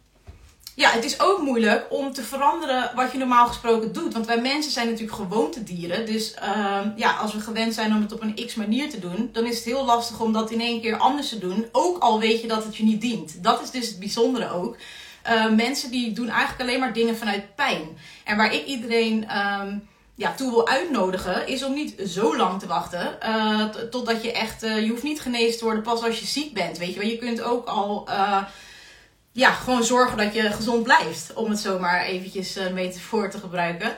ja, 0.78 0.90
het 0.90 1.04
is 1.04 1.20
ook 1.20 1.38
moeilijk 1.38 1.86
om 1.88 2.12
te 2.12 2.22
veranderen 2.22 2.90
wat 2.94 3.12
je 3.12 3.18
normaal 3.18 3.46
gesproken 3.46 3.92
doet. 3.92 4.12
Want 4.12 4.26
wij 4.26 4.40
mensen 4.40 4.72
zijn 4.72 4.86
natuurlijk 4.86 5.16
gewoontedieren. 5.16 6.06
Dus 6.06 6.34
uh, 6.42 6.80
ja, 6.96 7.12
als 7.12 7.32
we 7.32 7.40
gewend 7.40 7.74
zijn 7.74 7.94
om 7.94 8.00
het 8.00 8.12
op 8.12 8.22
een 8.22 8.46
x 8.46 8.54
manier 8.54 8.90
te 8.90 8.98
doen, 8.98 9.30
dan 9.32 9.46
is 9.46 9.56
het 9.56 9.64
heel 9.64 9.84
lastig 9.84 10.20
om 10.20 10.32
dat 10.32 10.50
in 10.50 10.60
één 10.60 10.80
keer 10.80 10.96
anders 10.96 11.28
te 11.28 11.38
doen. 11.38 11.66
Ook 11.72 11.98
al 11.98 12.20
weet 12.20 12.40
je 12.40 12.48
dat 12.48 12.64
het 12.64 12.76
je 12.76 12.84
niet 12.84 13.00
dient. 13.00 13.42
Dat 13.42 13.62
is 13.62 13.70
dus 13.70 13.88
het 13.88 13.98
bijzondere 13.98 14.50
ook. 14.50 14.76
Uh, 15.28 15.50
mensen 15.50 15.90
die 15.90 16.12
doen 16.12 16.28
eigenlijk 16.28 16.60
alleen 16.60 16.80
maar 16.80 16.92
dingen 16.92 17.16
vanuit 17.16 17.54
pijn. 17.54 17.98
En 18.24 18.36
waar 18.36 18.54
ik 18.54 18.64
iedereen 18.64 19.36
um, 19.38 19.88
ja, 20.14 20.34
toe 20.34 20.50
wil 20.50 20.68
uitnodigen, 20.68 21.46
is 21.46 21.64
om 21.64 21.74
niet 21.74 21.94
zo 22.06 22.36
lang 22.36 22.60
te 22.60 22.66
wachten. 22.66 23.18
Uh, 23.22 23.64
totdat 23.64 24.22
je 24.22 24.32
echt, 24.32 24.64
uh, 24.64 24.82
je 24.82 24.90
hoeft 24.90 25.02
niet 25.02 25.20
genezen 25.20 25.58
te 25.58 25.64
worden 25.64 25.82
pas 25.82 26.02
als 26.02 26.18
je 26.20 26.26
ziek 26.26 26.54
bent. 26.54 26.78
Weet 26.78 26.94
je 26.94 27.00
wel, 27.00 27.08
je 27.08 27.18
kunt 27.18 27.42
ook 27.42 27.66
al 27.66 28.08
ja, 29.32 29.50
gewoon 29.50 29.84
zorgen 29.84 30.16
dat 30.16 30.34
je 30.34 30.42
gezond 30.42 30.82
blijft. 30.82 31.32
Om 31.34 31.50
het 31.50 31.58
zomaar 31.58 32.02
eventjes 32.02 32.56
uh, 32.56 32.70
metafoor 32.72 33.30
te 33.30 33.38
gebruiken. 33.38 33.96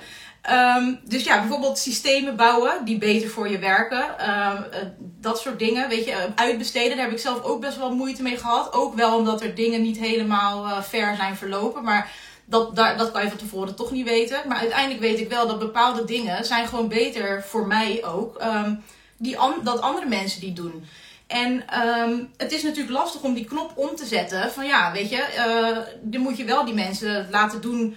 Um, 0.51 1.01
dus 1.05 1.25
ja, 1.25 1.41
bijvoorbeeld 1.41 1.79
systemen 1.79 2.37
bouwen 2.37 2.85
die 2.85 2.99
beter 2.99 3.31
voor 3.31 3.49
je 3.49 3.59
werken. 3.59 4.05
Um, 4.31 4.65
uh, 4.73 4.79
dat 4.99 5.41
soort 5.41 5.59
dingen. 5.59 5.89
Weet 5.89 6.05
je, 6.05 6.29
uitbesteden, 6.35 6.97
daar 6.97 7.07
heb 7.07 7.15
ik 7.15 7.21
zelf 7.21 7.43
ook 7.43 7.61
best 7.61 7.77
wel 7.77 7.95
moeite 7.95 8.23
mee 8.23 8.37
gehad. 8.37 8.73
Ook 8.73 8.95
wel 8.95 9.17
omdat 9.17 9.43
er 9.43 9.55
dingen 9.55 9.83
niet 9.83 9.99
helemaal 9.99 10.83
fair 10.83 11.17
zijn 11.17 11.37
verlopen. 11.37 11.83
Maar 11.85 12.11
Dat, 12.45 12.77
dat 12.77 13.11
kan 13.13 13.23
je 13.23 13.29
van 13.29 13.39
tevoren 13.39 13.77
toch 13.77 13.91
niet 13.91 14.07
weten. 14.07 14.41
Maar 14.49 14.59
uiteindelijk 14.59 15.01
weet 15.01 15.19
ik 15.21 15.29
wel 15.29 15.47
dat 15.47 15.59
bepaalde 15.59 16.05
dingen 16.05 16.45
zijn 16.45 16.69
gewoon 16.69 16.89
beter 16.89 17.45
voor 17.49 17.67
mij 17.67 18.05
ook. 18.05 18.37
ehm, 18.37 18.75
die 19.17 19.37
dat 19.63 19.81
andere 19.81 20.07
mensen 20.07 20.41
die 20.41 20.53
doen. 20.53 20.85
En 21.31 21.69
ehm, 21.69 22.25
het 22.37 22.53
is 22.53 22.63
natuurlijk 22.63 22.95
lastig 22.95 23.23
om 23.23 23.35
die 23.35 23.45
knop 23.45 23.73
om 23.75 23.97
te 23.97 24.07
zetten. 24.07 24.51
Van 24.51 24.67
ja, 24.67 24.93
weet 24.93 25.11
je, 25.11 25.17
eh, 25.17 25.77
dan 26.01 26.21
moet 26.21 26.37
je 26.37 26.45
wel 26.45 26.65
die 26.65 26.75
mensen 26.75 27.29
laten 27.31 27.61
doen 27.61 27.97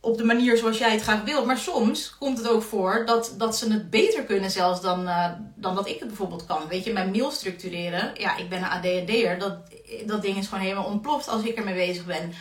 op 0.00 0.18
de 0.18 0.24
manier 0.24 0.56
zoals 0.56 0.78
jij 0.78 0.92
het 0.92 1.02
graag 1.02 1.22
wilt. 1.22 1.46
Maar 1.46 1.58
soms 1.58 2.16
komt 2.18 2.38
het 2.38 2.48
ook 2.48 2.62
voor 2.62 3.02
dat, 3.06 3.34
dat 3.38 3.56
ze 3.56 3.72
het 3.72 3.90
beter 3.90 4.24
kunnen 4.24 4.50
zelfs 4.50 4.80
dan, 4.80 5.08
eh, 5.08 5.30
dan 5.54 5.74
dat 5.74 5.88
ik 5.88 5.98
het 5.98 6.08
bijvoorbeeld 6.08 6.46
kan. 6.46 6.68
Weet 6.68 6.84
je, 6.84 6.92
mijn 6.92 7.10
mail 7.10 7.30
structureren. 7.30 8.10
Ja, 8.14 8.36
ik 8.36 8.48
ben 8.48 8.58
een 8.58 8.70
ADHD'er. 8.70 9.38
Dat, 9.38 9.56
dat 10.06 10.22
ding 10.22 10.36
is 10.36 10.46
gewoon 10.46 10.64
helemaal 10.64 10.84
ontploft 10.84 11.28
als 11.28 11.42
ik 11.42 11.56
ermee 11.56 11.74
bezig 11.74 12.04
ben. 12.04 12.32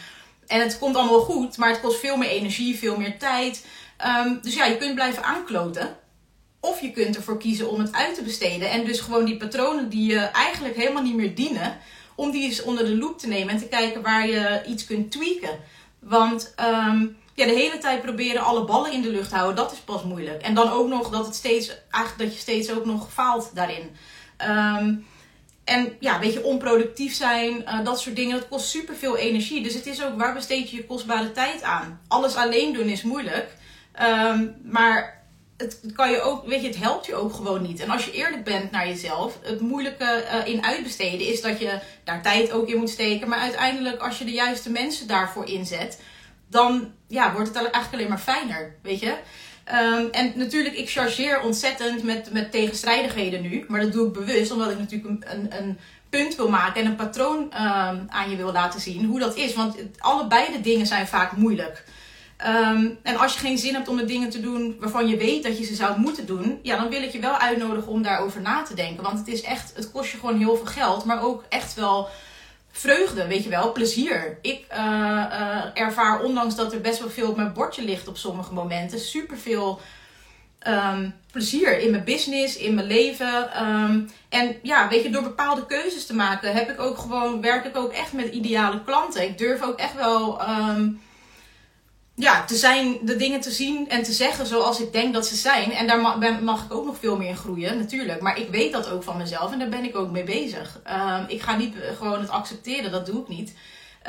En 0.47 0.59
het 0.59 0.79
komt 0.79 0.95
allemaal 0.95 1.19
goed, 1.19 1.57
maar 1.57 1.69
het 1.69 1.81
kost 1.81 1.99
veel 1.99 2.17
meer 2.17 2.29
energie, 2.29 2.77
veel 2.77 2.97
meer 2.97 3.19
tijd. 3.19 3.65
Ehm, 3.97 4.41
dus 4.41 4.53
ja, 4.53 4.65
je 4.65 4.77
kunt 4.77 4.95
blijven 4.95 5.23
aankloten. 5.23 5.95
Of 6.61 6.81
je 6.81 6.91
kunt 6.91 7.15
ervoor 7.15 7.37
kiezen 7.37 7.69
om 7.69 7.79
het 7.79 7.91
uit 7.91 8.15
te 8.15 8.23
besteden. 8.23 8.69
En 8.69 8.85
dus 8.85 8.99
gewoon 8.99 9.25
die 9.25 9.37
patronen 9.37 9.89
die 9.89 10.11
je 10.11 10.19
eigenlijk 10.19 10.75
helemaal 10.75 11.03
niet 11.03 11.15
meer 11.15 11.35
dienen, 11.35 11.77
om 12.15 12.31
die 12.31 12.43
eens 12.43 12.61
onder 12.61 12.85
de 12.85 12.97
loep 12.97 13.19
te 13.19 13.27
nemen 13.27 13.53
en 13.53 13.59
te 13.59 13.67
kijken 13.67 14.01
waar 14.01 14.27
je 14.27 14.61
iets 14.67 14.85
kunt 14.85 15.11
tweaken. 15.11 15.59
Want 15.99 16.53
ehm, 16.55 17.05
ja, 17.33 17.45
de 17.45 17.53
hele 17.53 17.77
tijd 17.77 18.01
proberen 18.01 18.43
alle 18.43 18.65
ballen 18.65 18.91
in 18.91 19.01
de 19.01 19.11
lucht 19.11 19.29
te 19.29 19.35
houden, 19.35 19.55
dat 19.55 19.71
is 19.71 19.77
pas 19.77 20.03
moeilijk. 20.03 20.41
En 20.41 20.53
dan 20.53 20.69
ook 20.69 20.87
nog 20.87 21.09
dat 21.09 21.25
het 21.25 21.35
steeds, 21.35 21.67
eigenlijk 21.89 22.29
dat 22.29 22.33
je 22.33 22.41
steeds 22.41 22.71
ook 22.71 22.85
nog 22.85 23.13
faalt 23.13 23.51
daarin. 23.53 23.89
Ehm, 24.37 24.95
en 25.63 25.95
ja, 25.99 26.19
weet 26.19 26.33
je, 26.33 26.43
onproductief 26.43 27.13
zijn, 27.13 27.65
eh, 27.65 27.83
dat 27.83 27.99
soort 27.99 28.15
dingen, 28.15 28.39
dat 28.39 28.47
kost 28.47 28.69
superveel 28.69 29.17
energie. 29.17 29.63
Dus 29.63 29.73
het 29.73 29.85
is 29.85 30.03
ook, 30.03 30.17
waar 30.17 30.33
besteed 30.33 30.69
je 30.69 30.75
je 30.75 30.85
kostbare 30.85 31.31
tijd 31.31 31.63
aan? 31.63 32.01
Alles 32.07 32.35
alleen 32.35 32.73
doen 32.73 32.87
is 32.87 33.03
moeilijk. 33.03 33.55
Ehm, 33.91 34.47
maar 34.63 35.20
het 35.61 35.93
kan 35.93 36.11
je 36.11 36.21
ook, 36.21 36.45
weet 36.45 36.61
je, 36.61 36.67
het 36.67 36.77
helpt 36.77 37.05
je 37.05 37.15
ook 37.15 37.33
gewoon 37.33 37.61
niet. 37.61 37.79
En 37.79 37.89
als 37.89 38.05
je 38.05 38.11
eerlijk 38.11 38.43
bent 38.43 38.71
naar 38.71 38.87
jezelf, 38.87 39.37
het 39.41 39.59
moeilijke 39.59 40.05
eh, 40.05 40.47
in 40.53 40.65
uitbesteden 40.65 41.27
is 41.27 41.41
dat 41.41 41.59
je 41.59 41.79
daar 42.03 42.21
tijd 42.21 42.51
ook 42.51 42.67
in 42.67 42.77
moet 42.77 42.89
steken. 42.89 43.29
Maar 43.29 43.39
uiteindelijk, 43.39 44.01
als 44.01 44.17
je 44.17 44.25
de 44.25 44.31
juiste 44.31 44.69
mensen 44.69 45.07
daarvoor 45.07 45.45
inzet, 45.47 45.99
dan 46.47 46.91
ja, 47.07 47.33
wordt 47.33 47.47
het 47.47 47.57
eigenlijk 47.57 47.93
alleen 47.93 48.09
maar 48.09 48.17
fijner, 48.17 48.75
weet 48.81 48.99
je. 48.99 49.15
Ehm, 49.63 50.05
en 50.11 50.33
natuurlijk, 50.35 50.75
ik 50.75 50.89
chargeer 50.89 51.41
ontzettend 51.41 52.03
met, 52.03 52.33
met 52.33 52.51
tegenstrijdigheden 52.51 53.41
nu. 53.41 53.65
Maar 53.67 53.81
dat 53.81 53.91
doe 53.91 54.07
ik 54.07 54.13
bewust, 54.13 54.51
omdat 54.51 54.71
ik 54.71 54.79
natuurlijk 54.79 55.13
een, 55.13 55.35
een, 55.37 55.57
een 55.57 55.77
punt 56.09 56.35
wil 56.35 56.49
maken 56.49 56.81
en 56.81 56.87
een 56.87 56.95
patroon 56.95 57.51
ehm, 57.51 57.99
aan 58.07 58.29
je 58.29 58.35
wil 58.35 58.51
laten 58.51 58.79
zien 58.79 59.05
hoe 59.05 59.19
dat 59.19 59.35
is. 59.35 59.53
Want 59.53 59.75
allebei 59.97 60.51
de 60.51 60.61
dingen 60.61 60.87
zijn 60.87 61.07
vaak 61.07 61.31
moeilijk. 61.31 61.83
Ehm, 62.41 62.89
en 63.03 63.15
als 63.15 63.33
je 63.33 63.39
geen 63.39 63.57
zin 63.57 63.73
hebt 63.73 63.87
om 63.87 63.97
de 63.97 64.05
dingen 64.05 64.29
te 64.29 64.41
doen 64.41 64.75
waarvan 64.79 65.07
je 65.07 65.17
weet 65.17 65.43
dat 65.43 65.57
je 65.57 65.63
ze 65.63 65.75
zou 65.75 65.99
moeten 65.99 66.25
doen, 66.25 66.59
ja, 66.61 66.77
dan 66.77 66.89
wil 66.89 67.03
ik 67.03 67.11
je 67.11 67.19
wel 67.19 67.37
uitnodigen 67.37 67.91
om 67.91 68.01
daarover 68.01 68.41
na 68.41 68.63
te 68.63 68.73
denken. 68.73 69.03
Want 69.03 69.19
het 69.19 69.27
is 69.27 69.41
echt, 69.41 69.71
het 69.75 69.91
kost 69.91 70.11
je 70.11 70.17
gewoon 70.17 70.37
heel 70.37 70.55
veel 70.55 70.65
geld, 70.65 71.05
maar 71.05 71.23
ook 71.23 71.43
echt 71.49 71.73
wel 71.73 72.07
vreugde, 72.71 73.27
weet 73.27 73.43
je 73.43 73.49
wel, 73.49 73.71
plezier. 73.71 74.37
Ik 74.41 74.65
uh, 74.71 74.77
uh, 74.77 75.65
ervaar, 75.73 76.21
ondanks 76.21 76.55
dat 76.55 76.73
er 76.73 76.81
best 76.81 76.99
wel 76.99 77.09
veel 77.09 77.29
op 77.29 77.35
mijn 77.35 77.53
bordje 77.53 77.83
ligt 77.83 78.07
op 78.07 78.17
sommige 78.17 78.53
momenten, 78.53 78.99
superveel 78.99 79.79
um, 80.67 81.13
plezier 81.31 81.79
in 81.79 81.91
mijn 81.91 82.03
business, 82.03 82.57
in 82.57 82.73
mijn 82.73 82.87
leven. 82.87 83.63
Um, 83.63 84.09
en 84.29 84.55
ja, 84.61 84.87
weet 84.87 85.03
je, 85.03 85.09
door 85.09 85.23
bepaalde 85.23 85.65
keuzes 85.65 86.05
te 86.05 86.15
maken, 86.15 86.53
heb 86.53 86.69
ik 86.69 86.79
ook 86.79 86.97
gewoon, 86.97 87.41
werk 87.41 87.65
ik 87.65 87.77
ook 87.77 87.91
echt 87.91 88.13
met 88.13 88.33
ideale 88.33 88.83
klanten. 88.83 89.23
Ik 89.23 89.37
durf 89.37 89.61
ook 89.61 89.77
echt 89.77 89.95
wel. 89.95 90.41
Ja, 92.15 92.45
te 92.45 92.55
zijn, 92.55 92.97
de 93.01 93.15
dingen 93.15 93.41
te 93.41 93.51
zien 93.51 93.89
en 93.89 94.03
te 94.03 94.11
zeggen 94.11 94.47
zoals 94.47 94.79
ik 94.79 94.91
denk 94.91 95.13
dat 95.13 95.27
ze 95.27 95.35
zijn. 95.35 95.71
En 95.71 95.87
daar 95.87 95.99
mag, 95.99 96.17
ben, 96.17 96.43
mag 96.43 96.63
ik 96.63 96.73
ook 96.73 96.85
nog 96.85 96.97
veel 96.99 97.17
meer 97.17 97.29
in 97.29 97.37
groeien, 97.37 97.77
natuurlijk. 97.77 98.21
Maar 98.21 98.39
ik 98.39 98.49
weet 98.49 98.71
dat 98.71 98.89
ook 98.89 99.03
van 99.03 99.17
mezelf 99.17 99.51
en 99.51 99.59
daar 99.59 99.69
ben 99.69 99.83
ik 99.83 99.95
ook 99.95 100.11
mee 100.11 100.23
bezig. 100.23 100.79
Um, 100.89 101.25
ik 101.27 101.41
ga 101.41 101.55
niet 101.55 101.75
gewoon 101.97 102.19
het 102.19 102.29
accepteren, 102.29 102.91
dat 102.91 103.05
doe 103.05 103.21
ik 103.21 103.27
niet. 103.27 103.53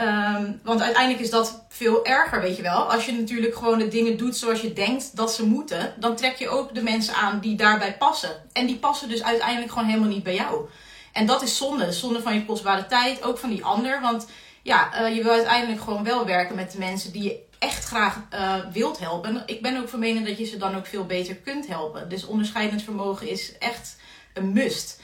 Um, 0.01 0.61
want 0.63 0.81
uiteindelijk 0.81 1.23
is 1.23 1.31
dat 1.31 1.65
veel 1.69 2.05
erger, 2.05 2.41
weet 2.41 2.57
je 2.57 2.63
wel. 2.63 2.93
Als 2.93 3.07
je 3.07 3.13
natuurlijk 3.13 3.55
gewoon 3.55 3.79
de 3.79 3.89
dingen 3.89 4.17
doet 4.17 4.37
zoals 4.37 4.61
je 4.61 4.73
denkt 4.73 5.17
dat 5.17 5.33
ze 5.33 5.47
moeten, 5.47 5.95
dan 5.99 6.17
trek 6.17 6.37
je 6.37 6.49
ook 6.49 6.75
de 6.75 6.83
mensen 6.83 7.15
aan 7.15 7.41
die 7.41 7.57
daarbij 7.57 7.97
passen. 7.97 8.31
En 8.53 8.67
die 8.67 8.77
passen 8.77 9.09
dus 9.09 9.23
uiteindelijk 9.23 9.73
gewoon 9.73 9.89
helemaal 9.89 10.09
niet 10.09 10.23
bij 10.23 10.35
jou. 10.35 10.69
En 11.13 11.27
dat 11.27 11.43
is 11.43 11.57
zonde. 11.57 11.93
Zonde 11.93 12.23
van 12.23 12.35
je 12.35 12.45
kostbare 12.45 12.87
tijd, 12.87 13.23
ook 13.23 13.39
van 13.39 13.51
die 13.51 13.65
ander. 13.65 14.01
Want 14.01 14.27
ja, 14.63 15.03
uh, 15.03 15.17
je 15.17 15.23
wil 15.23 15.33
uiteindelijk 15.33 15.81
gewoon 15.81 16.05
wel 16.05 16.27
werken 16.27 16.57
met 16.57 16.73
de 16.73 16.79
mensen 16.79 17.13
die 17.13 17.23
je 17.23 17.51
echt 17.63 17.85
graag 17.85 18.19
uh, 18.35 18.55
wilt 18.73 18.99
helpen. 18.99 19.43
Ik 19.47 19.63
ben 19.63 19.77
ook 19.81 19.89
van 19.89 19.99
mening 19.99 20.27
dat 20.27 20.39
je 20.39 20.45
ze 20.45 20.57
dan 20.57 20.77
ook 20.77 20.87
veel 20.87 21.07
beter 21.07 21.35
kunt 21.35 21.67
helpen. 21.67 22.09
Dus 22.09 22.27
onderscheidend 22.27 22.83
vermogen 22.83 23.29
is 23.29 23.59
echt 23.59 23.97
een 24.35 24.53
must. 24.53 25.01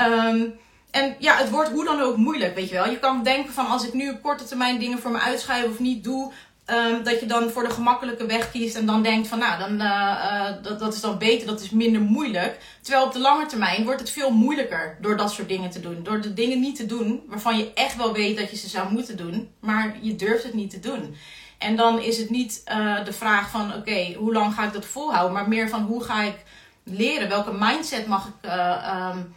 Um, 0.00 0.54
en 0.90 1.16
ja, 1.18 1.36
het 1.36 1.50
wordt 1.50 1.70
hoe 1.70 1.84
dan 1.84 2.00
ook 2.00 2.16
moeilijk, 2.16 2.54
weet 2.54 2.68
je 2.68 2.74
wel. 2.74 2.90
Je 2.90 2.98
kan 2.98 3.22
denken 3.22 3.52
van 3.52 3.66
als 3.66 3.86
ik 3.86 3.92
nu 3.92 4.10
op 4.10 4.22
korte 4.22 4.44
termijn 4.44 4.78
dingen 4.78 4.98
voor 4.98 5.10
me 5.10 5.18
uitschuif 5.18 5.70
of 5.70 5.78
niet 5.78 6.04
doe, 6.04 6.32
um, 6.70 7.02
dat 7.02 7.20
je 7.20 7.26
dan 7.26 7.50
voor 7.50 7.62
de 7.62 7.70
gemakkelijke 7.70 8.26
weg 8.26 8.50
kiest 8.50 8.76
en 8.76 8.86
dan 8.86 9.02
denkt 9.02 9.28
van 9.28 9.38
nou, 9.38 9.58
dan, 9.58 9.72
uh, 9.72 9.80
uh, 9.80 10.62
dat, 10.62 10.78
dat 10.78 10.94
is 10.94 11.00
dan 11.00 11.18
beter, 11.18 11.46
dat 11.46 11.60
is 11.60 11.70
minder 11.70 12.00
moeilijk. 12.00 12.58
Terwijl 12.80 13.04
op 13.04 13.12
de 13.12 13.18
lange 13.18 13.46
termijn 13.46 13.84
wordt 13.84 14.00
het 14.00 14.10
veel 14.10 14.30
moeilijker 14.30 14.98
door 15.00 15.16
dat 15.16 15.32
soort 15.32 15.48
dingen 15.48 15.70
te 15.70 15.80
doen. 15.80 16.02
Door 16.02 16.20
de 16.20 16.34
dingen 16.34 16.60
niet 16.60 16.76
te 16.76 16.86
doen 16.86 17.22
waarvan 17.26 17.58
je 17.58 17.72
echt 17.74 17.96
wel 17.96 18.12
weet 18.12 18.36
dat 18.36 18.50
je 18.50 18.56
ze 18.56 18.68
zou 18.68 18.92
moeten 18.92 19.16
doen, 19.16 19.50
maar 19.60 19.96
je 20.00 20.16
durft 20.16 20.42
het 20.42 20.54
niet 20.54 20.70
te 20.70 20.80
doen. 20.80 21.16
En 21.58 21.76
dan 21.76 22.00
is 22.00 22.18
het 22.18 22.30
niet 22.30 22.62
uh, 22.68 23.04
de 23.04 23.12
vraag 23.12 23.50
van 23.50 23.74
oké, 23.74 24.14
hoe 24.16 24.32
lang 24.32 24.54
ga 24.54 24.64
ik 24.64 24.72
dat 24.72 24.86
volhouden, 24.86 25.32
maar 25.32 25.48
meer 25.48 25.68
van 25.68 25.82
hoe 25.82 26.04
ga 26.04 26.22
ik 26.22 26.44
leren, 26.82 27.28
welke 27.28 27.52
mindset 27.58 28.06
mag 28.06 28.26
ik 28.26 28.50
uh, 28.50 29.10
um, 29.14 29.34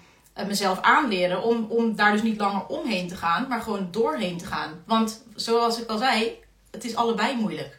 mezelf 0.48 0.82
aanleren 0.82 1.44
om, 1.44 1.66
om 1.70 1.96
daar 1.96 2.12
dus 2.12 2.22
niet 2.22 2.40
langer 2.40 2.66
omheen 2.66 3.08
te 3.08 3.16
gaan, 3.16 3.48
maar 3.48 3.62
gewoon 3.62 3.88
doorheen 3.92 4.38
te 4.38 4.46
gaan. 4.46 4.84
Want 4.86 5.24
zoals 5.36 5.82
ik 5.82 5.90
al 5.90 5.98
zei, 5.98 6.40
het 6.72 6.84
is 6.84 6.96
allebei 6.96 7.36
moeilijk. 7.36 7.78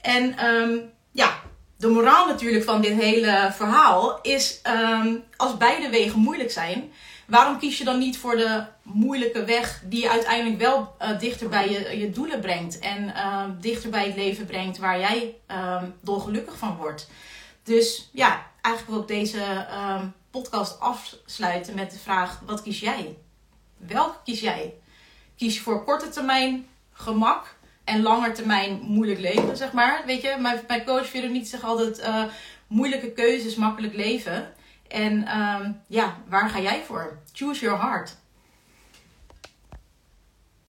En 0.00 0.46
um, 0.46 0.90
ja, 1.12 1.34
de 1.76 1.88
moraal 1.88 2.26
natuurlijk 2.26 2.64
van 2.64 2.80
dit 2.80 3.00
hele 3.00 3.50
verhaal 3.52 4.18
is 4.22 4.60
um, 5.02 5.24
als 5.36 5.56
beide 5.56 5.88
wegen 5.88 6.20
moeilijk 6.20 6.50
zijn, 6.50 6.92
waarom 7.32 7.58
kies 7.58 7.78
je 7.78 7.84
dan 7.84 7.98
niet 7.98 8.18
voor 8.18 8.36
de 8.36 8.64
moeilijke 8.82 9.44
weg 9.44 9.82
die 9.84 10.02
je 10.02 10.10
uiteindelijk 10.10 10.60
wel 10.60 10.96
uh, 11.02 11.18
dichter 11.18 11.48
bij 11.48 11.70
je, 11.70 11.98
je 11.98 12.10
doelen 12.10 12.40
brengt 12.40 12.78
en 12.78 13.04
uh, 13.04 13.44
dichter 13.60 13.90
bij 13.90 14.06
het 14.06 14.16
leven 14.16 14.46
brengt 14.46 14.78
waar 14.78 14.98
jij 14.98 15.36
uh, 15.50 15.82
dolgelukkig 16.00 16.58
van 16.58 16.76
wordt? 16.76 17.10
Dus 17.62 18.10
ja, 18.12 18.46
eigenlijk 18.60 18.94
wil 18.94 19.02
ik 19.02 19.20
deze 19.20 19.66
podcast 20.30 20.80
afsluiten 20.80 21.74
met 21.74 21.90
de 21.90 21.98
vraag: 21.98 22.40
wat 22.46 22.62
kies 22.62 22.80
jij? 22.80 23.16
Welke 23.76 24.16
kies 24.24 24.40
jij? 24.40 24.74
Kies 25.36 25.54
je 25.54 25.60
voor 25.60 25.84
korte 25.84 26.08
termijn 26.08 26.66
gemak 26.92 27.56
en 27.84 28.02
lange 28.02 28.32
termijn 28.32 28.80
moeilijk 28.82 29.20
leven, 29.20 29.56
zeg 29.56 29.72
maar? 29.72 30.02
Weet 30.06 30.22
je, 30.22 30.36
mijn, 30.38 30.60
mijn 30.66 30.84
coach 30.84 31.06
Veronique 31.06 31.48
zegt 31.48 31.64
altijd: 31.64 32.00
uh, 32.00 32.24
moeilijke 32.66 33.12
keuzes, 33.12 33.54
makkelijk 33.54 33.94
leven. 33.94 34.54
En 34.92 35.38
um, 35.38 35.80
ja, 35.86 36.14
waar 36.28 36.50
ga 36.50 36.60
jij 36.60 36.82
voor? 36.86 37.18
Choose 37.32 37.60
your 37.60 37.80
heart. 37.80 38.16